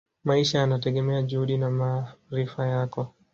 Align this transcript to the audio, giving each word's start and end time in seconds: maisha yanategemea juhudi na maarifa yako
maisha 0.23 0.59
yanategemea 0.59 1.21
juhudi 1.23 1.57
na 1.57 1.69
maarifa 1.69 2.67
yako 2.67 3.13